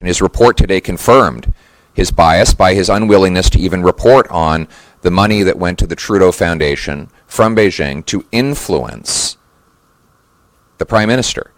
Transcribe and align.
And 0.00 0.06
his 0.06 0.22
report 0.22 0.56
today 0.56 0.80
confirmed 0.80 1.52
his 1.92 2.12
bias 2.12 2.54
by 2.54 2.74
his 2.74 2.88
unwillingness 2.88 3.50
to 3.50 3.58
even 3.58 3.82
report 3.82 4.28
on 4.28 4.68
the 5.00 5.10
money 5.10 5.42
that 5.42 5.58
went 5.58 5.76
to 5.80 5.88
the 5.88 5.96
Trudeau 5.96 6.30
Foundation 6.30 7.10
from 7.26 7.56
Beijing 7.56 8.06
to 8.06 8.24
influence 8.30 9.38
the 10.78 10.86
Prime 10.86 11.08
Minister. 11.08 11.52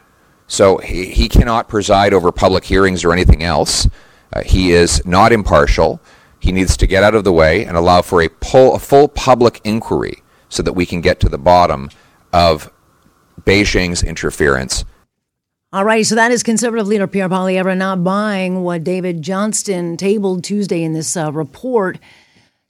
So 0.46 0.78
he, 0.78 1.10
he 1.10 1.28
cannot 1.28 1.68
preside 1.68 2.14
over 2.14 2.32
public 2.32 2.64
hearings 2.64 3.04
or 3.04 3.12
anything 3.12 3.42
else. 3.42 3.86
Uh, 4.32 4.40
he 4.40 4.72
is 4.72 5.04
not 5.04 5.32
impartial. 5.32 6.00
He 6.38 6.50
needs 6.50 6.78
to 6.78 6.86
get 6.86 7.04
out 7.04 7.14
of 7.14 7.24
the 7.24 7.32
way 7.34 7.66
and 7.66 7.76
allow 7.76 8.00
for 8.00 8.22
a, 8.22 8.28
pull, 8.30 8.74
a 8.74 8.78
full 8.78 9.08
public 9.08 9.60
inquiry 9.64 10.22
so 10.48 10.62
that 10.62 10.72
we 10.72 10.86
can 10.86 11.02
get 11.02 11.20
to 11.20 11.28
the 11.28 11.36
bottom 11.36 11.90
of 12.32 12.72
Beijing's 13.44 14.02
interference 14.02 14.86
all 15.72 15.84
right, 15.84 16.04
so 16.04 16.16
that 16.16 16.32
is 16.32 16.42
conservative 16.42 16.88
leader 16.88 17.06
Pierre 17.06 17.28
Poilievre 17.28 17.76
not 17.76 18.02
buying 18.02 18.62
what 18.64 18.82
David 18.82 19.22
Johnston 19.22 19.96
tabled 19.96 20.42
Tuesday 20.42 20.82
in 20.82 20.94
this 20.94 21.16
uh, 21.16 21.32
report, 21.32 22.00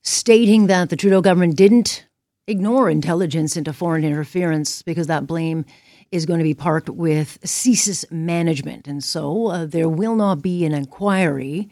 stating 0.03 0.67
that 0.67 0.91
the 0.91 0.97
Trudeau 0.97 1.23
government 1.23 1.57
didn't 1.57 2.07
ignore 2.47 2.91
intelligence 2.91 3.57
into 3.57 3.73
foreign 3.73 4.05
interference 4.05 4.83
because 4.83 5.07
that 5.07 5.27
blame 5.27 5.65
is 6.13 6.27
going 6.27 6.41
to 6.41 6.45
be 6.45 6.53
parked 6.53 6.91
with 6.91 7.41
CSIS 7.41 8.11
management. 8.13 8.87
And 8.87 9.03
so 9.03 9.47
uh, 9.47 9.65
there 9.65 9.89
will 9.89 10.17
not 10.17 10.43
be 10.43 10.67
an 10.67 10.75
inquiry, 10.75 11.71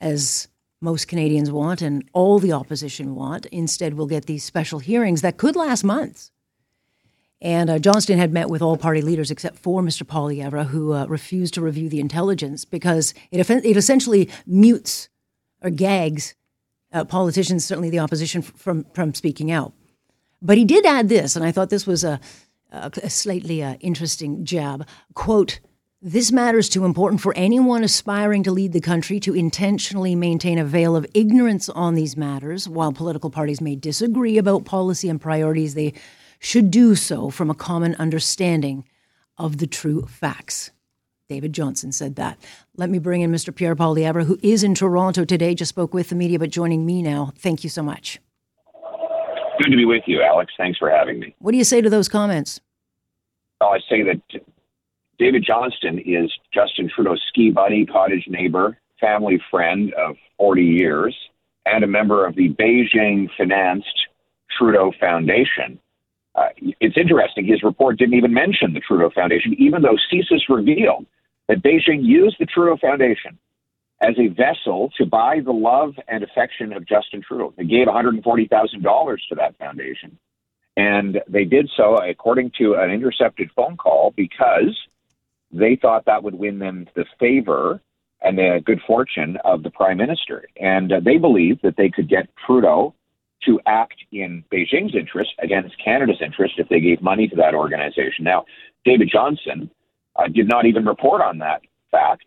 as 0.00 0.48
most 0.80 1.06
Canadians 1.06 1.52
want 1.52 1.82
and 1.82 2.04
all 2.12 2.40
the 2.40 2.52
opposition 2.52 3.14
want. 3.14 3.46
Instead, 3.46 3.94
we'll 3.94 4.08
get 4.08 4.26
these 4.26 4.42
special 4.42 4.80
hearings 4.80 5.22
that 5.22 5.36
could 5.36 5.54
last 5.54 5.84
months. 5.84 6.32
And 7.44 7.68
uh, 7.68 7.78
Johnston 7.78 8.18
had 8.18 8.32
met 8.32 8.48
with 8.48 8.62
all 8.62 8.78
party 8.78 9.02
leaders 9.02 9.30
except 9.30 9.58
for 9.58 9.82
Mr. 9.82 10.02
Poilievre, 10.02 10.64
who 10.64 10.94
uh, 10.94 11.04
refused 11.04 11.52
to 11.54 11.60
review 11.60 11.90
the 11.90 12.00
intelligence 12.00 12.64
because 12.64 13.12
it, 13.30 13.48
it 13.50 13.76
essentially 13.76 14.30
mutes 14.46 15.10
or 15.62 15.68
gags 15.68 16.34
uh, 16.94 17.04
politicians, 17.04 17.64
certainly 17.64 17.90
the 17.90 17.98
opposition, 17.98 18.40
from, 18.40 18.84
from 18.94 19.12
speaking 19.12 19.50
out. 19.50 19.74
But 20.40 20.56
he 20.56 20.64
did 20.64 20.86
add 20.86 21.10
this, 21.10 21.36
and 21.36 21.44
I 21.44 21.52
thought 21.52 21.68
this 21.68 21.86
was 21.86 22.02
a, 22.02 22.18
a, 22.72 22.90
a 23.02 23.10
slightly 23.10 23.62
uh, 23.62 23.74
interesting 23.80 24.46
jab. 24.46 24.86
Quote, 25.12 25.60
this 26.00 26.32
matter 26.32 26.58
is 26.58 26.68
too 26.68 26.84
important 26.84 27.20
for 27.20 27.34
anyone 27.36 27.84
aspiring 27.84 28.42
to 28.44 28.52
lead 28.52 28.72
the 28.72 28.80
country 28.80 29.20
to 29.20 29.34
intentionally 29.34 30.14
maintain 30.14 30.58
a 30.58 30.64
veil 30.64 30.96
of 30.96 31.06
ignorance 31.12 31.68
on 31.68 31.94
these 31.94 32.16
matters. 32.16 32.68
While 32.68 32.92
political 32.92 33.30
parties 33.30 33.60
may 33.60 33.76
disagree 33.76 34.38
about 34.38 34.64
policy 34.64 35.08
and 35.08 35.20
priorities, 35.20 35.74
they 35.74 35.94
should 36.38 36.70
do 36.70 36.94
so 36.94 37.30
from 37.30 37.50
a 37.50 37.54
common 37.54 37.94
understanding 37.96 38.84
of 39.38 39.58
the 39.58 39.66
true 39.66 40.02
facts. 40.06 40.70
David 41.28 41.52
Johnston 41.52 41.92
said 41.92 42.16
that. 42.16 42.38
Let 42.76 42.90
me 42.90 42.98
bring 42.98 43.22
in 43.22 43.32
Mr. 43.32 43.54
Pierre 43.54 43.74
Poilievre, 43.74 44.24
who 44.24 44.38
is 44.42 44.62
in 44.62 44.74
Toronto 44.74 45.24
today, 45.24 45.54
just 45.54 45.70
spoke 45.70 45.94
with 45.94 46.10
the 46.10 46.14
media, 46.14 46.38
but 46.38 46.50
joining 46.50 46.84
me 46.84 47.02
now. 47.02 47.32
Thank 47.38 47.64
you 47.64 47.70
so 47.70 47.82
much. 47.82 48.20
Good 49.58 49.70
to 49.70 49.76
be 49.76 49.84
with 49.84 50.02
you, 50.06 50.20
Alex. 50.20 50.52
Thanks 50.58 50.78
for 50.78 50.90
having 50.90 51.20
me. 51.20 51.34
What 51.38 51.52
do 51.52 51.58
you 51.58 51.64
say 51.64 51.80
to 51.80 51.88
those 51.88 52.08
comments? 52.08 52.60
Well, 53.60 53.70
I 53.70 53.78
say 53.88 54.02
that 54.02 54.20
David 55.18 55.44
Johnston 55.46 55.98
is 56.00 56.30
Justin 56.52 56.90
Trudeau's 56.94 57.22
ski 57.28 57.50
buddy, 57.50 57.86
cottage 57.86 58.24
neighbor, 58.28 58.76
family 59.00 59.40
friend 59.50 59.94
of 59.94 60.16
40 60.38 60.62
years, 60.62 61.16
and 61.66 61.84
a 61.84 61.86
member 61.86 62.26
of 62.26 62.34
the 62.34 62.50
Beijing 62.50 63.28
financed 63.36 64.08
Trudeau 64.58 64.92
Foundation. 65.00 65.78
Uh, 66.34 66.48
it's 66.80 66.96
interesting, 66.96 67.46
his 67.46 67.62
report 67.62 67.96
didn't 67.96 68.14
even 68.14 68.34
mention 68.34 68.74
the 68.74 68.80
Trudeau 68.80 69.10
Foundation, 69.14 69.54
even 69.58 69.82
though 69.82 69.96
CSIS 70.12 70.48
revealed 70.48 71.06
that 71.48 71.62
Beijing 71.62 72.04
used 72.04 72.36
the 72.40 72.46
Trudeau 72.46 72.76
Foundation 72.80 73.38
as 74.00 74.14
a 74.18 74.28
vessel 74.28 74.90
to 74.98 75.06
buy 75.06 75.40
the 75.44 75.52
love 75.52 75.94
and 76.08 76.24
affection 76.24 76.72
of 76.72 76.86
Justin 76.86 77.22
Trudeau. 77.22 77.54
They 77.56 77.64
gave 77.64 77.86
$140,000 77.86 79.16
to 79.28 79.34
that 79.36 79.56
foundation. 79.58 80.18
And 80.76 81.20
they 81.28 81.44
did 81.44 81.70
so, 81.76 81.96
according 81.98 82.52
to 82.58 82.74
an 82.74 82.90
intercepted 82.90 83.50
phone 83.54 83.76
call, 83.76 84.12
because 84.16 84.76
they 85.52 85.76
thought 85.80 86.06
that 86.06 86.24
would 86.24 86.34
win 86.34 86.58
them 86.58 86.88
the 86.96 87.04
favor 87.20 87.80
and 88.22 88.36
the 88.38 88.60
good 88.64 88.80
fortune 88.86 89.38
of 89.44 89.62
the 89.62 89.70
prime 89.70 89.98
minister. 89.98 90.46
And 90.60 90.92
uh, 90.92 91.00
they 91.04 91.18
believed 91.18 91.60
that 91.62 91.76
they 91.76 91.90
could 91.90 92.08
get 92.08 92.28
Trudeau 92.44 92.94
to 93.46 93.60
act 93.66 93.96
in 94.12 94.44
Beijing's 94.52 94.94
interest 94.94 95.32
against 95.42 95.74
Canada's 95.82 96.20
interest 96.20 96.54
if 96.58 96.68
they 96.68 96.80
gave 96.80 97.02
money 97.02 97.28
to 97.28 97.36
that 97.36 97.54
organization. 97.54 98.24
Now, 98.24 98.44
David 98.84 99.10
Johnston 99.12 99.70
uh, 100.16 100.28
did 100.28 100.48
not 100.48 100.66
even 100.66 100.84
report 100.84 101.20
on 101.20 101.38
that 101.38 101.62
fact 101.90 102.24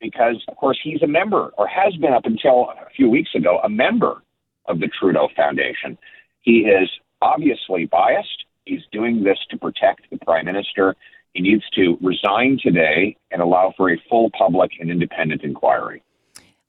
because, 0.00 0.42
of 0.48 0.56
course, 0.56 0.78
he's 0.82 1.02
a 1.02 1.06
member 1.06 1.52
or 1.58 1.66
has 1.66 1.94
been 1.96 2.12
up 2.12 2.24
until 2.24 2.70
a 2.70 2.90
few 2.96 3.08
weeks 3.08 3.34
ago 3.34 3.60
a 3.62 3.68
member 3.68 4.22
of 4.66 4.80
the 4.80 4.88
Trudeau 4.88 5.28
Foundation. 5.36 5.98
He 6.40 6.60
is 6.60 6.88
obviously 7.20 7.86
biased. 7.86 8.44
He's 8.64 8.82
doing 8.92 9.22
this 9.22 9.38
to 9.50 9.58
protect 9.58 10.08
the 10.10 10.18
prime 10.18 10.46
minister. 10.46 10.96
He 11.34 11.42
needs 11.42 11.64
to 11.74 11.98
resign 12.00 12.58
today 12.62 13.16
and 13.30 13.42
allow 13.42 13.72
for 13.76 13.90
a 13.90 14.02
full 14.08 14.30
public 14.36 14.72
and 14.80 14.90
independent 14.90 15.42
inquiry. 15.42 16.02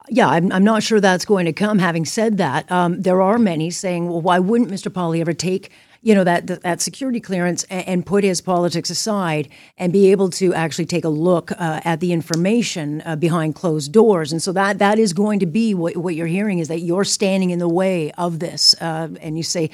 Yeah, 0.08 0.28
I'm, 0.28 0.50
I'm 0.52 0.64
not 0.64 0.82
sure 0.82 1.00
that's 1.00 1.24
going 1.24 1.46
to 1.46 1.52
come. 1.52 1.78
Having 1.78 2.06
said 2.06 2.38
that, 2.38 2.70
um, 2.70 3.02
there 3.02 3.22
are 3.22 3.38
many 3.38 3.70
saying, 3.70 4.08
well, 4.08 4.20
why 4.20 4.38
wouldn't 4.38 4.70
Mr. 4.70 4.90
Poilievre 4.92 5.36
take 5.36 5.70
you 6.02 6.14
know 6.14 6.24
that 6.24 6.46
that 6.62 6.80
security 6.80 7.20
clearance 7.20 7.62
and, 7.64 7.86
and, 7.88 8.06
put 8.06 8.24
his 8.24 8.40
politics 8.40 8.90
aside 8.90 9.48
and 9.78 9.92
be 9.92 10.10
able 10.10 10.28
to 10.28 10.52
actually 10.52 10.86
take 10.86 11.04
a 11.04 11.08
look 11.08 11.52
uh, 11.52 11.80
at 11.84 12.00
the 12.00 12.12
information 12.12 13.02
uh, 13.06 13.16
behind 13.16 13.54
closed 13.54 13.92
doors 13.92 14.32
and 14.32 14.42
so 14.42 14.52
that 14.52 14.78
that 14.80 14.98
is 14.98 15.12
going 15.12 15.38
to 15.38 15.46
be 15.46 15.72
what, 15.74 15.96
what 15.96 16.14
you're 16.14 16.26
hearing 16.26 16.58
is 16.58 16.68
that 16.68 16.80
you're 16.80 17.04
standing 17.04 17.50
in 17.50 17.58
the 17.58 17.68
way 17.68 18.10
of 18.12 18.40
this 18.40 18.74
uh, 18.80 19.08
and 19.20 19.36
you 19.36 19.42
say 19.42 19.70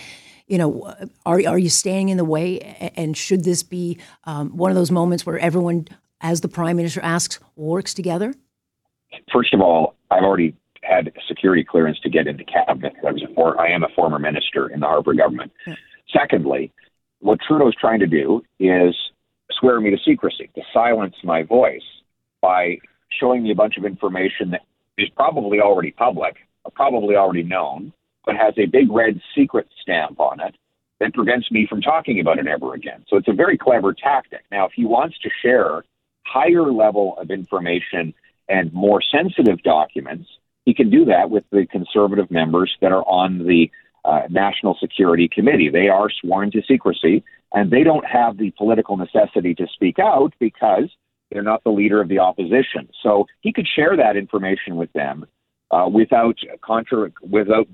you 0.46 0.58
know 0.58 0.94
are, 1.24 1.40
are 1.46 1.58
you 1.58 1.70
standing 1.70 2.10
in 2.10 2.18
the 2.18 2.24
way 2.24 2.60
and 2.94 3.16
should 3.16 3.44
this 3.44 3.62
be 3.62 3.98
um, 4.24 4.56
one 4.56 4.70
of 4.70 4.76
those 4.76 4.90
moments 4.90 5.24
where 5.24 5.38
everyone 5.38 5.88
as 6.20 6.42
the 6.42 6.48
prime 6.48 6.76
minister 6.76 7.00
asks 7.00 7.40
works 7.56 7.94
together 7.94 8.34
first 9.32 9.54
of 9.54 9.60
all 9.60 9.97
I've 10.10 10.22
already 10.22 10.54
had 10.82 11.12
security 11.26 11.64
clearance 11.64 11.98
to 12.00 12.10
get 12.10 12.26
into 12.26 12.44
cabinet. 12.44 12.94
I 13.06 13.12
was 13.12 13.22
a 13.22 13.34
for, 13.34 13.60
I 13.60 13.70
am 13.70 13.82
a 13.82 13.88
former 13.94 14.18
minister 14.18 14.68
in 14.68 14.80
the 14.80 14.86
Harper 14.86 15.14
government. 15.14 15.52
Yeah. 15.66 15.74
Secondly, 16.12 16.72
what 17.20 17.38
Trudeau's 17.46 17.74
trying 17.74 18.00
to 18.00 18.06
do 18.06 18.42
is 18.58 18.94
swear 19.50 19.80
me 19.80 19.90
to 19.90 19.98
secrecy, 20.04 20.50
to 20.54 20.62
silence 20.72 21.16
my 21.24 21.42
voice 21.42 21.82
by 22.40 22.78
showing 23.10 23.42
me 23.42 23.50
a 23.50 23.54
bunch 23.54 23.76
of 23.76 23.84
information 23.84 24.50
that 24.50 24.62
is 24.96 25.08
probably 25.10 25.60
already 25.60 25.90
public, 25.90 26.36
probably 26.74 27.16
already 27.16 27.42
known, 27.42 27.92
but 28.24 28.36
has 28.36 28.54
a 28.58 28.66
big 28.66 28.90
red 28.90 29.20
secret 29.34 29.66
stamp 29.82 30.20
on 30.20 30.40
it 30.40 30.54
that 31.00 31.14
prevents 31.14 31.50
me 31.50 31.66
from 31.68 31.80
talking 31.80 32.20
about 32.20 32.38
it 32.38 32.46
ever 32.46 32.74
again. 32.74 33.04
So 33.08 33.16
it's 33.16 33.28
a 33.28 33.32
very 33.32 33.56
clever 33.56 33.94
tactic. 33.94 34.44
Now, 34.50 34.66
if 34.66 34.72
he 34.74 34.84
wants 34.84 35.18
to 35.20 35.30
share 35.42 35.84
higher 36.26 36.70
level 36.70 37.16
of 37.18 37.30
information 37.30 38.12
and 38.48 38.72
more 38.72 39.00
sensitive 39.02 39.62
documents, 39.62 40.28
he 40.64 40.74
can 40.74 40.90
do 40.90 41.04
that 41.06 41.30
with 41.30 41.44
the 41.50 41.66
conservative 41.66 42.30
members 42.30 42.74
that 42.80 42.92
are 42.92 43.04
on 43.04 43.46
the 43.46 43.70
uh, 44.04 44.22
National 44.30 44.76
Security 44.80 45.28
Committee. 45.32 45.70
They 45.70 45.88
are 45.88 46.08
sworn 46.10 46.50
to 46.52 46.62
secrecy, 46.66 47.24
and 47.52 47.70
they 47.70 47.84
don't 47.84 48.06
have 48.06 48.36
the 48.36 48.50
political 48.52 48.96
necessity 48.96 49.54
to 49.54 49.66
speak 49.72 49.98
out 49.98 50.32
because 50.38 50.90
they're 51.30 51.42
not 51.42 51.64
the 51.64 51.70
leader 51.70 52.00
of 52.00 52.08
the 52.08 52.18
opposition. 52.18 52.88
So 53.02 53.26
he 53.40 53.52
could 53.52 53.66
share 53.66 53.96
that 53.96 54.16
information 54.16 54.76
with 54.76 54.92
them 54.92 55.26
uh, 55.70 55.88
without 55.92 56.36
contra- 56.62 57.12
without 57.22 57.68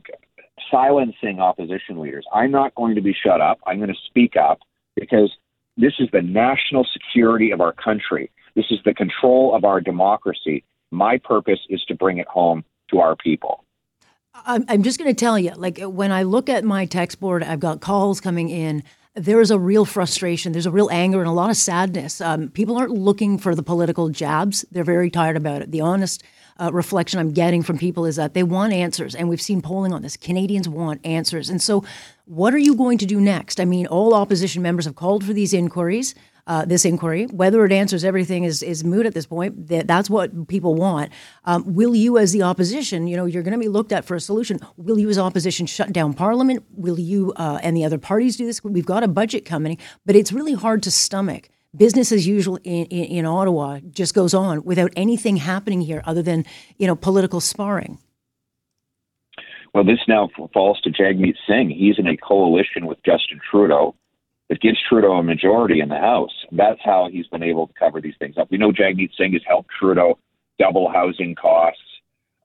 silencing 0.70 1.40
opposition 1.40 2.00
leaders. 2.00 2.24
I'm 2.32 2.50
not 2.50 2.74
going 2.74 2.94
to 2.94 3.00
be 3.00 3.14
shut 3.14 3.40
up. 3.40 3.58
I'm 3.66 3.78
going 3.78 3.90
to 3.90 4.00
speak 4.06 4.34
up 4.36 4.60
because 4.96 5.32
this 5.76 5.94
is 5.98 6.08
the 6.12 6.22
national 6.22 6.86
security 6.92 7.50
of 7.50 7.60
our 7.60 7.72
country. 7.72 8.30
This 8.54 8.66
is 8.70 8.78
the 8.84 8.94
control 8.94 9.54
of 9.54 9.64
our 9.64 9.80
democracy. 9.80 10.64
My 10.90 11.18
purpose 11.18 11.60
is 11.68 11.82
to 11.88 11.94
bring 11.94 12.18
it 12.18 12.28
home 12.28 12.64
to 12.90 13.00
our 13.00 13.16
people. 13.16 13.64
I'm 14.46 14.82
just 14.82 14.98
going 14.98 15.14
to 15.14 15.18
tell 15.18 15.38
you, 15.38 15.52
like 15.56 15.78
when 15.78 16.10
I 16.10 16.24
look 16.24 16.48
at 16.48 16.64
my 16.64 16.86
text 16.86 17.20
board, 17.20 17.44
I've 17.44 17.60
got 17.60 17.80
calls 17.80 18.20
coming 18.20 18.50
in. 18.50 18.82
There 19.14 19.40
is 19.40 19.52
a 19.52 19.58
real 19.58 19.84
frustration. 19.84 20.50
There's 20.50 20.66
a 20.66 20.72
real 20.72 20.88
anger 20.90 21.20
and 21.20 21.28
a 21.28 21.32
lot 21.32 21.50
of 21.50 21.56
sadness. 21.56 22.20
Um, 22.20 22.48
people 22.48 22.76
aren't 22.76 22.90
looking 22.90 23.38
for 23.38 23.54
the 23.54 23.62
political 23.62 24.08
jabs. 24.08 24.64
They're 24.72 24.82
very 24.82 25.08
tired 25.08 25.36
about 25.36 25.62
it. 25.62 25.70
The 25.70 25.82
honest 25.82 26.24
uh, 26.58 26.70
reflection 26.72 27.20
I'm 27.20 27.32
getting 27.32 27.62
from 27.62 27.78
people 27.78 28.06
is 28.06 28.16
that 28.16 28.34
they 28.34 28.42
want 28.42 28.72
answers, 28.72 29.14
and 29.14 29.28
we've 29.28 29.42
seen 29.42 29.62
polling 29.62 29.92
on 29.92 30.02
this. 30.02 30.16
Canadians 30.16 30.68
want 30.68 31.04
answers, 31.06 31.48
and 31.48 31.62
so 31.62 31.84
what 32.26 32.54
are 32.54 32.58
you 32.58 32.74
going 32.74 32.98
to 32.98 33.06
do 33.06 33.20
next? 33.20 33.60
I 33.60 33.64
mean, 33.64 33.86
all 33.86 34.14
opposition 34.14 34.62
members 34.62 34.84
have 34.84 34.96
called 34.96 35.24
for 35.24 35.32
these 35.32 35.52
inquiries 35.52 36.14
uh, 36.46 36.64
this 36.64 36.84
inquiry. 36.84 37.26
Whether 37.26 37.64
it 37.64 37.72
answers 37.72 38.04
everything 38.04 38.44
is, 38.44 38.62
is 38.62 38.84
moot 38.84 39.06
at 39.06 39.14
this 39.14 39.26
point. 39.26 39.68
That, 39.68 39.86
that's 39.86 40.10
what 40.10 40.48
people 40.48 40.74
want. 40.74 41.10
Um, 41.44 41.74
will 41.74 41.94
you, 41.94 42.18
as 42.18 42.32
the 42.32 42.42
opposition, 42.42 43.06
you 43.06 43.16
know, 43.16 43.24
you're 43.24 43.42
going 43.42 43.52
to 43.52 43.58
be 43.58 43.68
looked 43.68 43.92
at 43.92 44.04
for 44.04 44.14
a 44.14 44.20
solution. 44.20 44.60
Will 44.76 44.98
you, 44.98 45.08
as 45.08 45.18
opposition, 45.18 45.66
shut 45.66 45.92
down 45.92 46.14
Parliament? 46.14 46.64
Will 46.72 46.98
you 46.98 47.32
uh, 47.36 47.58
and 47.62 47.76
the 47.76 47.84
other 47.84 47.98
parties 47.98 48.36
do 48.36 48.46
this? 48.46 48.62
We've 48.62 48.86
got 48.86 49.02
a 49.02 49.08
budget 49.08 49.44
coming, 49.44 49.78
but 50.04 50.16
it's 50.16 50.32
really 50.32 50.54
hard 50.54 50.82
to 50.84 50.90
stomach 50.90 51.48
business 51.76 52.12
as 52.12 52.26
usual 52.26 52.56
in, 52.62 52.86
in, 52.86 53.04
in, 53.04 53.26
Ottawa 53.26 53.80
just 53.90 54.14
goes 54.14 54.32
on 54.32 54.62
without 54.64 54.92
anything 54.94 55.36
happening 55.36 55.80
here 55.80 56.02
other 56.04 56.22
than 56.22 56.44
you 56.78 56.86
know 56.86 56.94
political 56.94 57.40
sparring. 57.40 57.98
Well, 59.74 59.82
this 59.82 59.98
now 60.06 60.28
falls 60.52 60.80
to 60.82 60.90
Jagmeet 60.90 61.34
Singh. 61.48 61.68
He's 61.68 61.98
in 61.98 62.06
a 62.06 62.16
coalition 62.16 62.86
with 62.86 62.98
Justin 63.04 63.40
Trudeau 63.50 63.96
that 64.48 64.60
gives 64.60 64.78
Trudeau 64.88 65.12
a 65.12 65.22
majority 65.22 65.80
in 65.80 65.88
the 65.88 65.98
House. 65.98 66.32
That's 66.52 66.80
how 66.84 67.08
he's 67.10 67.26
been 67.28 67.42
able 67.42 67.66
to 67.66 67.72
cover 67.74 68.00
these 68.00 68.14
things 68.18 68.36
up. 68.38 68.50
We 68.50 68.58
know 68.58 68.72
Jagmeet 68.72 69.10
Singh 69.16 69.32
has 69.32 69.42
helped 69.46 69.70
Trudeau 69.78 70.18
double 70.58 70.90
housing 70.90 71.34
costs, 71.34 71.80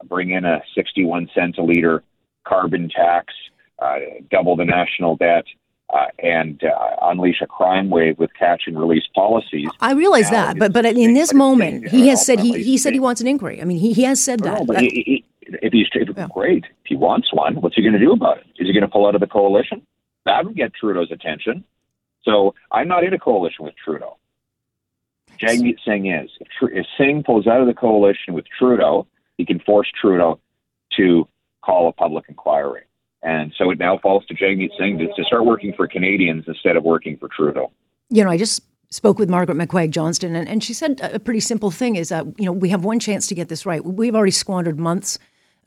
bring 0.05 0.31
in 0.31 0.45
a 0.45 0.61
61 0.75 1.29
cent 1.35 1.57
a 1.57 1.63
liter 1.63 2.03
carbon 2.47 2.89
tax, 2.89 3.33
uh, 3.79 3.97
double 4.31 4.55
the 4.55 4.65
national 4.65 5.15
debt. 5.17 5.45
Uh, 5.91 6.05
and 6.19 6.63
uh, 6.63 6.95
unleash 7.01 7.41
a 7.41 7.47
crime 7.47 7.89
wave 7.89 8.15
with 8.19 8.29
catch 8.37 8.65
and 8.67 8.79
release 8.79 9.05
policies. 9.15 9.67
I 9.81 9.93
realize 9.93 10.29
now, 10.29 10.45
that, 10.45 10.59
but 10.59 10.71
but 10.71 10.85
in 10.85 11.15
this 11.15 11.33
moment, 11.33 11.87
he 11.87 12.09
has 12.09 12.23
said 12.23 12.39
he, 12.39 12.61
he 12.61 12.77
said 12.77 12.93
he 12.93 12.99
wants 12.99 13.21
an 13.21 13.27
inquiry. 13.27 13.59
I 13.59 13.65
mean, 13.65 13.79
he, 13.79 13.93
he 13.93 14.03
has 14.03 14.21
said 14.21 14.41
that. 14.41 14.67
but 14.67 14.81
he, 14.81 14.87
he, 14.87 15.25
if 15.41 15.73
he's 15.73 15.87
if, 15.95 16.15
yeah. 16.15 16.27
great, 16.31 16.65
if 16.65 16.85
he 16.85 16.95
wants 16.95 17.33
one, 17.33 17.55
what's 17.55 17.75
he 17.75 17.81
going 17.81 17.93
to 17.93 17.99
do 17.99 18.11
about 18.11 18.37
it? 18.37 18.45
Is 18.59 18.67
he 18.67 18.73
going 18.73 18.83
to 18.83 18.87
pull 18.87 19.07
out 19.07 19.15
of 19.15 19.21
the 19.21 19.25
coalition? 19.25 19.81
That 20.25 20.45
would 20.45 20.55
get 20.55 20.75
Trudeau's 20.75 21.11
attention. 21.11 21.63
So 22.23 22.53
I'm 22.71 22.87
not 22.87 23.03
in 23.03 23.13
a 23.13 23.19
coalition 23.19 23.65
with 23.65 23.75
Trudeau. 23.83 24.17
Jagmeet 25.39 25.77
Singh 25.85 26.07
is. 26.07 26.29
If, 26.39 26.47
if 26.73 26.85
Singh 26.97 27.23
pulls 27.23 27.47
out 27.47 27.61
of 27.61 27.67
the 27.67 27.73
coalition 27.73 28.33
with 28.33 28.45
Trudeau, 28.57 29.07
he 29.37 29.45
can 29.45 29.59
force 29.59 29.87
Trudeau 29.99 30.39
to 30.97 31.27
call 31.63 31.87
a 31.87 31.93
public 31.93 32.25
inquiry. 32.27 32.83
And 33.21 33.53
so 33.57 33.69
it 33.69 33.79
now 33.79 33.97
falls 33.97 34.25
to 34.27 34.33
Jagmeet 34.33 34.71
Singh 34.77 34.97
to, 34.97 35.07
to 35.07 35.23
start 35.23 35.45
working 35.45 35.73
for 35.75 35.87
Canadians 35.87 36.45
instead 36.47 36.75
of 36.75 36.83
working 36.83 37.17
for 37.17 37.29
Trudeau. 37.29 37.71
You 38.09 38.23
know, 38.23 38.29
I 38.29 38.37
just 38.37 38.63
spoke 38.89 39.19
with 39.19 39.29
Margaret 39.29 39.57
McCuaig 39.57 39.91
Johnston, 39.91 40.35
and, 40.35 40.47
and 40.49 40.63
she 40.63 40.73
said 40.73 40.99
a 41.01 41.19
pretty 41.19 41.41
simple 41.41 41.69
thing 41.69 41.95
is 41.95 42.09
that, 42.09 42.25
you 42.39 42.45
know, 42.45 42.51
we 42.51 42.69
have 42.69 42.83
one 42.83 42.99
chance 42.99 43.27
to 43.27 43.35
get 43.35 43.47
this 43.47 43.65
right. 43.65 43.83
We've 43.83 44.15
already 44.15 44.31
squandered 44.31 44.79
months 44.79 45.19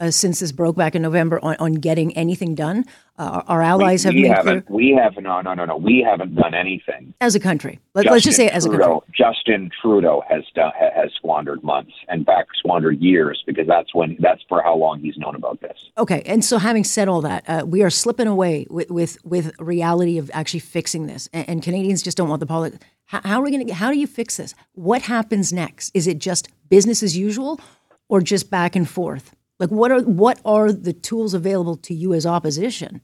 uh, 0.02 0.10
since 0.10 0.40
this 0.40 0.52
broke 0.52 0.76
back 0.76 0.94
in 0.94 1.02
November 1.02 1.38
on, 1.42 1.56
on 1.60 1.74
getting 1.74 2.14
anything 2.16 2.54
done. 2.54 2.84
Uh, 3.18 3.42
our 3.46 3.62
allies 3.62 4.04
we, 4.04 4.08
have 4.08 4.14
we 4.14 4.22
made 4.22 4.36
haven't. 4.36 4.66
Clear, 4.66 4.76
we 4.76 5.00
have 5.00 5.16
no, 5.22 5.40
no, 5.42 5.54
no, 5.54 5.64
no. 5.64 5.76
We 5.76 6.04
haven't 6.06 6.34
done 6.34 6.54
anything 6.54 7.14
as 7.20 7.34
a 7.34 7.40
country. 7.40 7.78
Let, 7.94 8.06
us 8.08 8.22
just 8.22 8.36
say 8.36 8.48
as 8.48 8.64
Trudeau, 8.64 8.82
a 8.82 9.00
country. 9.00 9.14
Justin 9.16 9.70
Trudeau 9.80 10.24
has 10.28 10.42
done, 10.54 10.72
has 10.78 11.12
squandered 11.14 11.62
months, 11.62 11.92
and 12.08 12.26
back 12.26 12.46
squandered 12.54 13.00
years 13.00 13.42
because 13.46 13.66
that's 13.68 13.94
when 13.94 14.16
that's 14.18 14.42
for 14.48 14.60
how 14.62 14.74
long 14.74 15.00
he's 15.00 15.16
known 15.18 15.36
about 15.36 15.60
this. 15.60 15.90
Okay, 15.98 16.22
and 16.26 16.44
so 16.44 16.58
having 16.58 16.82
said 16.84 17.06
all 17.06 17.20
that, 17.20 17.44
uh, 17.48 17.64
we 17.64 17.82
are 17.82 17.90
slipping 17.90 18.26
away 18.26 18.66
with, 18.70 18.90
with 18.90 19.24
with 19.24 19.52
reality 19.60 20.18
of 20.18 20.30
actually 20.34 20.60
fixing 20.60 21.06
this, 21.06 21.28
and, 21.32 21.48
and 21.48 21.62
Canadians 21.62 22.02
just 22.02 22.16
don't 22.16 22.28
want 22.28 22.40
the 22.40 22.46
politics. 22.46 22.84
How, 23.04 23.20
how 23.22 23.40
are 23.40 23.44
we 23.44 23.52
going 23.52 23.66
to? 23.66 23.74
How 23.74 23.92
do 23.92 23.98
you 23.98 24.08
fix 24.08 24.38
this? 24.38 24.54
What 24.72 25.02
happens 25.02 25.52
next? 25.52 25.92
Is 25.94 26.08
it 26.08 26.18
just 26.18 26.48
business 26.70 27.02
as 27.02 27.16
usual, 27.16 27.60
or 28.08 28.20
just 28.20 28.50
back 28.50 28.74
and 28.74 28.88
forth? 28.88 29.36
Like, 29.62 29.70
what 29.70 29.92
are 29.92 30.00
what 30.00 30.40
are 30.44 30.72
the 30.72 30.92
tools 30.92 31.34
available 31.34 31.76
to 31.76 31.94
you 31.94 32.14
as 32.14 32.26
opposition 32.26 33.00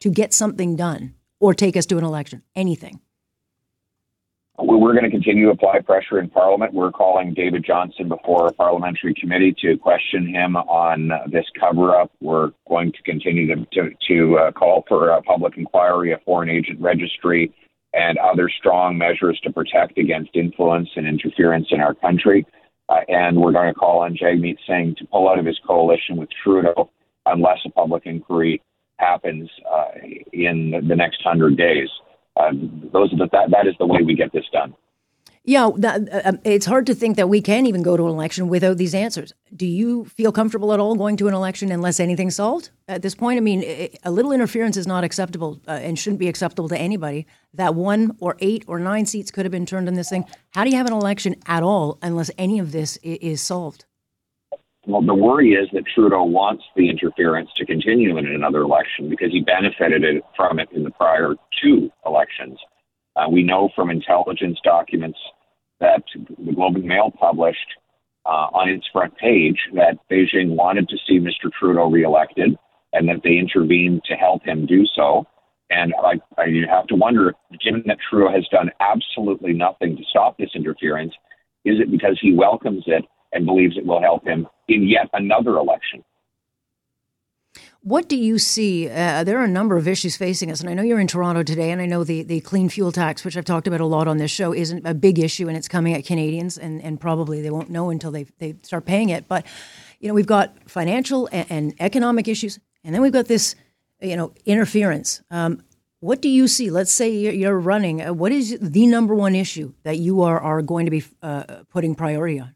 to 0.00 0.08
get 0.08 0.32
something 0.32 0.74
done 0.74 1.12
or 1.38 1.52
take 1.52 1.76
us 1.76 1.84
to 1.84 1.98
an 1.98 2.04
election? 2.04 2.42
Anything. 2.56 3.00
We're 4.58 4.92
going 4.92 5.04
to 5.04 5.10
continue 5.10 5.44
to 5.44 5.50
apply 5.50 5.80
pressure 5.80 6.18
in 6.18 6.30
Parliament. 6.30 6.72
We're 6.72 6.92
calling 6.92 7.34
David 7.34 7.62
Johnston 7.66 8.08
before 8.08 8.46
a 8.46 8.52
parliamentary 8.54 9.12
committee 9.12 9.54
to 9.60 9.76
question 9.76 10.26
him 10.26 10.56
on 10.56 11.10
this 11.30 11.44
cover 11.60 11.94
up. 11.94 12.10
We're 12.22 12.52
going 12.66 12.92
to 12.92 13.02
continue 13.02 13.46
to, 13.54 13.66
to, 13.74 13.90
to 14.08 14.38
uh, 14.38 14.52
call 14.52 14.86
for 14.88 15.10
a 15.10 15.20
public 15.20 15.58
inquiry, 15.58 16.12
a 16.12 16.18
foreign 16.24 16.48
agent 16.48 16.80
registry, 16.80 17.52
and 17.92 18.16
other 18.16 18.48
strong 18.48 18.96
measures 18.96 19.38
to 19.44 19.52
protect 19.52 19.98
against 19.98 20.30
influence 20.36 20.88
and 20.96 21.06
interference 21.06 21.66
in 21.70 21.82
our 21.82 21.92
country. 21.92 22.46
Uh, 22.88 23.00
and 23.08 23.36
we're 23.36 23.52
going 23.52 23.72
to 23.72 23.78
call 23.78 24.00
on 24.00 24.16
Jagmeet 24.16 24.58
Singh 24.66 24.94
to 24.98 25.06
pull 25.06 25.28
out 25.28 25.38
of 25.38 25.46
his 25.46 25.58
coalition 25.66 26.16
with 26.16 26.28
Trudeau 26.42 26.90
unless 27.26 27.58
a 27.64 27.70
public 27.70 28.02
inquiry 28.06 28.60
happens 28.96 29.48
uh, 29.70 29.92
in 30.32 30.72
the 30.88 30.96
next 30.96 31.22
hundred 31.22 31.56
days. 31.56 31.88
Uh, 32.36 32.50
those 32.92 33.12
are 33.12 33.18
the, 33.18 33.28
that, 33.32 33.50
that 33.50 33.66
is 33.66 33.74
the 33.78 33.86
way 33.86 34.00
we 34.02 34.14
get 34.14 34.32
this 34.32 34.44
done. 34.52 34.74
Yeah, 35.44 35.70
that, 35.78 36.08
uh, 36.12 36.20
um, 36.24 36.38
it's 36.44 36.66
hard 36.66 36.86
to 36.86 36.94
think 36.94 37.16
that 37.16 37.28
we 37.28 37.40
can 37.40 37.66
even 37.66 37.82
go 37.82 37.96
to 37.96 38.04
an 38.04 38.10
election 38.10 38.48
without 38.48 38.76
these 38.78 38.94
answers. 38.94 39.32
Do 39.54 39.66
you 39.66 40.04
feel 40.04 40.30
comfortable 40.30 40.72
at 40.72 40.78
all 40.78 40.94
going 40.94 41.16
to 41.16 41.26
an 41.26 41.34
election 41.34 41.72
unless 41.72 41.98
anything's 41.98 42.36
solved 42.36 42.70
at 42.86 43.02
this 43.02 43.16
point? 43.16 43.38
I 43.38 43.40
mean, 43.40 43.64
it, 43.64 43.98
a 44.04 44.12
little 44.12 44.30
interference 44.30 44.76
is 44.76 44.86
not 44.86 45.02
acceptable 45.02 45.60
uh, 45.66 45.72
and 45.72 45.98
shouldn't 45.98 46.20
be 46.20 46.28
acceptable 46.28 46.68
to 46.68 46.78
anybody. 46.78 47.26
That 47.54 47.74
one 47.74 48.16
or 48.20 48.36
eight 48.38 48.64
or 48.68 48.78
nine 48.78 49.04
seats 49.04 49.32
could 49.32 49.44
have 49.44 49.50
been 49.50 49.66
turned 49.66 49.88
in 49.88 49.94
this 49.94 50.10
thing. 50.10 50.26
How 50.50 50.62
do 50.62 50.70
you 50.70 50.76
have 50.76 50.86
an 50.86 50.92
election 50.92 51.34
at 51.46 51.64
all 51.64 51.98
unless 52.02 52.30
any 52.38 52.60
of 52.60 52.70
this 52.70 52.96
is, 52.98 53.18
is 53.18 53.40
solved? 53.40 53.84
Well, 54.86 55.02
the 55.02 55.14
worry 55.14 55.54
is 55.54 55.68
that 55.72 55.84
Trudeau 55.92 56.24
wants 56.24 56.64
the 56.76 56.88
interference 56.88 57.50
to 57.56 57.66
continue 57.66 58.16
in 58.16 58.26
another 58.26 58.60
election 58.60 59.08
because 59.08 59.32
he 59.32 59.40
benefited 59.40 60.22
from 60.36 60.60
it 60.60 60.68
in 60.72 60.84
the 60.84 60.90
prior 60.90 61.34
two 61.60 61.90
elections. 62.06 62.58
Uh, 63.22 63.28
we 63.28 63.42
know 63.42 63.68
from 63.74 63.90
intelligence 63.90 64.58
documents 64.64 65.18
that 65.80 66.02
the 66.44 66.52
Globe 66.52 66.76
and 66.76 66.84
Mail 66.84 67.10
published 67.10 67.58
uh, 68.24 68.48
on 68.52 68.68
its 68.68 68.86
front 68.92 69.16
page 69.16 69.58
that 69.74 69.98
Beijing 70.10 70.54
wanted 70.54 70.88
to 70.88 70.96
see 71.06 71.18
Mr. 71.18 71.50
Trudeau 71.58 71.90
reelected 71.90 72.56
and 72.92 73.08
that 73.08 73.20
they 73.24 73.36
intervened 73.36 74.02
to 74.04 74.14
help 74.14 74.42
him 74.44 74.66
do 74.66 74.84
so. 74.94 75.26
And 75.70 75.94
I, 76.02 76.20
I 76.40 76.46
you 76.46 76.66
have 76.68 76.86
to 76.88 76.94
wonder, 76.94 77.32
given 77.64 77.82
that 77.86 77.98
Trudeau 78.08 78.30
has 78.30 78.46
done 78.48 78.70
absolutely 78.80 79.52
nothing 79.52 79.96
to 79.96 80.02
stop 80.08 80.36
this 80.36 80.50
interference, 80.54 81.12
is 81.64 81.80
it 81.80 81.90
because 81.90 82.18
he 82.20 82.34
welcomes 82.34 82.84
it 82.86 83.04
and 83.32 83.46
believes 83.46 83.76
it 83.76 83.86
will 83.86 84.00
help 84.00 84.26
him 84.26 84.46
in 84.68 84.86
yet 84.88 85.08
another 85.14 85.56
election? 85.56 86.04
What 87.84 88.08
do 88.08 88.16
you 88.16 88.38
see? 88.38 88.88
Uh, 88.88 89.24
there 89.24 89.40
are 89.40 89.44
a 89.44 89.48
number 89.48 89.76
of 89.76 89.88
issues 89.88 90.16
facing 90.16 90.52
us, 90.52 90.60
and 90.60 90.70
I 90.70 90.74
know 90.74 90.82
you're 90.82 91.00
in 91.00 91.08
Toronto 91.08 91.42
today, 91.42 91.72
and 91.72 91.80
I 91.80 91.86
know 91.86 92.04
the, 92.04 92.22
the 92.22 92.40
clean 92.40 92.68
fuel 92.68 92.92
tax, 92.92 93.24
which 93.24 93.36
I've 93.36 93.44
talked 93.44 93.66
about 93.66 93.80
a 93.80 93.86
lot 93.86 94.06
on 94.06 94.18
this 94.18 94.30
show, 94.30 94.54
isn't 94.54 94.86
a 94.86 94.94
big 94.94 95.18
issue, 95.18 95.48
and 95.48 95.56
it's 95.56 95.66
coming 95.66 95.92
at 95.92 96.06
Canadians, 96.06 96.56
and, 96.56 96.80
and 96.80 97.00
probably 97.00 97.42
they 97.42 97.50
won't 97.50 97.70
know 97.70 97.90
until 97.90 98.12
they, 98.12 98.26
they 98.38 98.54
start 98.62 98.84
paying 98.84 99.08
it. 99.08 99.26
But, 99.26 99.44
you 99.98 100.06
know, 100.06 100.14
we've 100.14 100.28
got 100.28 100.70
financial 100.70 101.28
and, 101.32 101.46
and 101.50 101.74
economic 101.80 102.28
issues, 102.28 102.60
and 102.84 102.94
then 102.94 103.02
we've 103.02 103.12
got 103.12 103.26
this, 103.26 103.56
you 104.00 104.16
know, 104.16 104.32
interference. 104.46 105.20
Um, 105.32 105.60
what 105.98 106.22
do 106.22 106.28
you 106.28 106.46
see? 106.46 106.70
Let's 106.70 106.92
say 106.92 107.10
you're, 107.10 107.58
running. 107.58 108.00
Uh, 108.00 108.12
what 108.12 108.30
is 108.30 108.56
the 108.60 108.86
number 108.86 109.16
one 109.16 109.34
issue 109.34 109.72
that 109.82 109.98
you 109.98 110.22
are, 110.22 110.38
are 110.38 110.62
going 110.62 110.84
to 110.84 110.90
be 110.92 111.02
uh, 111.20 111.64
putting 111.68 111.96
priority 111.96 112.38
on? 112.38 112.54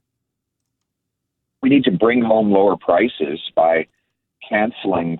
We 1.63 1.69
need 1.69 1.83
to 1.83 1.91
bring 1.91 2.23
home 2.23 2.53
lower 2.53 2.77
prices 2.77 3.41
by 3.57 3.89
canceling 4.49 5.19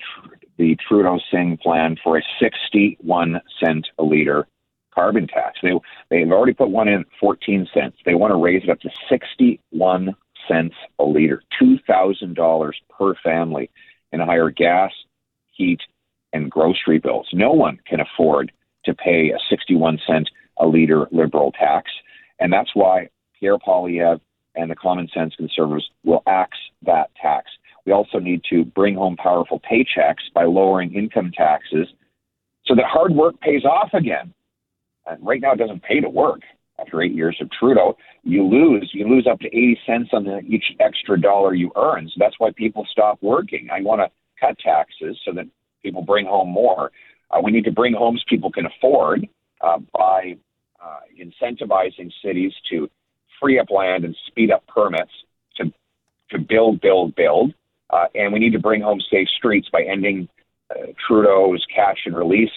the 0.59 0.77
Trudeau 0.89 1.19
Singh 1.31 1.59
plan 1.63 1.97
for 2.03 2.19
a 2.19 2.23
61 2.41 3.41
cent 3.63 3.89
a 3.99 4.03
liter 4.03 4.47
carbon 4.95 5.27
tax. 5.27 5.59
They 5.63 5.73
they've 6.11 6.31
already 6.31 6.55
put 6.55 6.71
one 6.71 6.89
in 6.89 7.05
14 7.21 7.69
cents. 7.73 7.99
They 8.05 8.15
want 8.15 8.33
to 8.33 8.43
raise 8.43 8.63
it 8.65 8.71
up 8.71 8.81
to 8.81 8.91
61 9.09 10.17
cents 10.49 10.75
a 10.99 11.05
liter, 11.05 11.43
two 11.59 11.79
thousand 11.87 12.35
dollars 12.35 12.77
per 12.97 13.15
family, 13.23 13.71
and 14.13 14.23
higher 14.23 14.51
gas, 14.51 14.93
heat, 15.53 15.81
and 16.33 16.51
grocery 16.51 16.99
bills. 16.99 17.29
No 17.33 17.53
one 17.53 17.79
can 17.87 18.01
afford 18.01 18.53
to 18.85 18.95
pay 18.95 19.31
a 19.31 19.39
61 19.51 19.99
cent 20.07 20.31
a 20.59 20.67
liter 20.67 21.07
liberal 21.11 21.53
tax, 21.53 21.91
and 22.41 22.53
that's 22.53 22.71
why 22.75 23.09
Pierre 23.39 23.59
Poilievre 23.59 24.21
and 24.55 24.71
the 24.71 24.77
Common 24.77 25.09
Sense 25.13 25.35
Conservatives 25.37 25.91
will 26.05 26.23
axe 26.27 26.59
that 26.83 27.11
tax. 27.21 27.51
We 27.87 27.93
also 27.93 28.19
need 28.19 28.43
to 28.51 28.65
bring 28.65 28.97
home 28.97 29.17
powerful 29.17 29.61
paychecks 29.61 30.33
by 30.35 30.45
lowering 30.45 30.93
income 30.95 31.33
taxes 31.35 31.87
so 32.67 32.75
that 32.75 32.85
hard 32.85 33.13
work 33.13 33.41
pays 33.41 33.65
off 33.65 33.91
again. 33.95 34.35
And 35.07 35.25
right 35.25 35.41
now, 35.41 35.53
it 35.53 35.59
doesn't 35.59 35.83
pay 35.85 36.01
to 36.01 36.09
work. 36.09 36.41
After 36.79 37.01
eight 37.01 37.15
years 37.15 37.39
of 37.41 37.49
Trudeau, 37.51 37.97
you 38.23 38.45
lose. 38.45 38.91
You 38.93 39.09
lose 39.09 39.27
up 39.31 39.41
to 39.41 39.47
80 39.47 39.79
cents 39.87 40.11
on 40.13 40.25
the, 40.25 40.41
each 40.41 40.65
extra 40.79 41.19
dollar 41.19 41.55
you 41.55 41.73
earn. 41.75 42.07
So 42.09 42.17
that's 42.19 42.35
why 42.39 42.51
people 42.55 42.87
stop 42.91 43.19
working. 43.23 43.69
I 43.73 43.81
want 43.81 44.03
to 44.03 44.11
cut 44.39 44.59
taxes 44.59 45.19
so 45.25 45.33
that 45.33 45.47
people 45.83 46.03
bring 46.03 46.27
home 46.27 46.51
more. 46.51 46.91
Uh, 47.31 47.41
we 47.43 47.51
need 47.51 47.65
to 47.65 47.73
bring 47.73 47.95
homes 47.95 48.23
people 48.29 48.53
can 48.53 48.67
afford 48.67 49.27
uh, 49.63 49.79
by 49.95 50.37
uh, 50.85 51.01
incentivizing 51.19 52.13
cities 52.23 52.53
to 52.71 52.91
free 53.41 53.59
up 53.59 53.71
land 53.71 54.05
and 54.05 54.15
speed 54.27 54.51
up 54.51 54.67
permits 54.67 55.11
to 55.57 55.73
to 56.31 56.39
build, 56.39 56.81
build, 56.81 57.15
build. 57.15 57.55
Uh, 57.91 58.07
and 58.15 58.33
we 58.33 58.39
need 58.39 58.53
to 58.53 58.59
bring 58.59 58.83
home 58.83 59.01
safe 59.11 59.29
streets 59.29 59.69
by 59.73 59.83
ending 59.83 60.29
uh, 60.71 60.87
Trudeau's 61.07 61.65
catch 61.75 62.01
and 62.07 62.17
release 62.17 62.51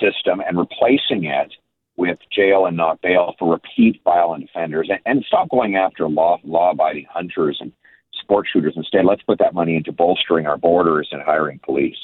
system 0.00 0.40
and 0.46 0.58
replacing 0.58 1.24
it 1.24 1.52
with 1.96 2.18
jail 2.32 2.66
and 2.66 2.76
not 2.76 3.00
bail 3.02 3.34
for 3.38 3.52
repeat 3.52 4.00
violent 4.04 4.44
offenders 4.44 4.88
and, 4.90 5.00
and 5.04 5.24
stop 5.26 5.48
going 5.50 5.76
after 5.76 6.08
law 6.08 6.38
law 6.44 6.70
abiding 6.70 7.06
hunters 7.10 7.58
and 7.60 7.72
sport 8.12 8.46
shooters 8.50 8.74
instead. 8.76 9.04
Let's 9.04 9.22
put 9.22 9.38
that 9.38 9.54
money 9.54 9.76
into 9.76 9.92
bolstering 9.92 10.46
our 10.46 10.56
borders 10.56 11.08
and 11.12 11.22
hiring 11.22 11.60
police. 11.64 11.96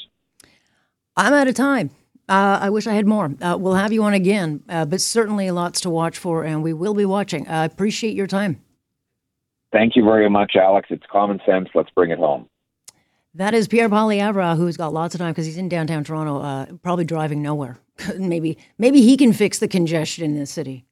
I'm 1.15 1.33
out 1.33 1.47
of 1.47 1.55
time. 1.55 1.89
Uh, 2.27 2.59
I 2.61 2.69
wish 2.69 2.85
I 2.85 2.93
had 2.93 3.07
more. 3.07 3.33
Uh, 3.41 3.57
we'll 3.59 3.73
have 3.73 3.91
you 3.91 4.03
on 4.03 4.13
again, 4.13 4.63
uh, 4.69 4.85
but 4.85 5.01
certainly 5.01 5.49
lots 5.49 5.81
to 5.81 5.89
watch 5.89 6.17
for, 6.17 6.43
and 6.43 6.61
we 6.61 6.73
will 6.73 6.93
be 6.93 7.05
watching. 7.05 7.47
I 7.47 7.65
appreciate 7.65 8.15
your 8.15 8.27
time. 8.27 8.61
Thank 9.71 9.95
you 9.95 10.03
very 10.03 10.29
much, 10.29 10.55
Alex. 10.55 10.87
It's 10.89 11.05
common 11.11 11.39
sense. 11.45 11.69
Let's 11.75 11.89
bring 11.91 12.11
it 12.11 12.17
home. 12.17 12.49
That 13.35 13.53
is 13.53 13.67
Pierre 13.67 13.89
Poilievre, 13.89 14.57
who's 14.57 14.75
got 14.75 14.91
lots 14.91 15.13
of 15.13 15.19
time 15.19 15.31
because 15.31 15.45
he's 15.45 15.57
in 15.57 15.69
downtown 15.69 16.03
Toronto, 16.03 16.41
uh, 16.41 16.65
probably 16.81 17.05
driving 17.05 17.43
nowhere. 17.43 17.77
maybe 18.17 18.57
maybe 18.77 19.01
he 19.01 19.15
can 19.17 19.33
fix 19.33 19.59
the 19.59 19.67
congestion 19.67 20.25
in 20.25 20.39
the 20.39 20.45
city. 20.45 20.85